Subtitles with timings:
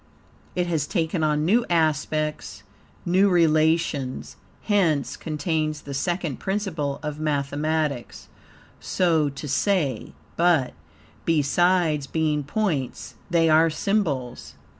[0.55, 2.63] It has taken on new aspects,
[3.05, 8.27] new relations, hence contains the second principle of mathematics,
[8.79, 10.73] so to say; but,
[11.23, 14.55] besides being points, THEY ARE SYMBOLS.